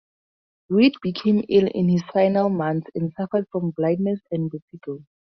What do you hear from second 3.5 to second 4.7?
from blindness and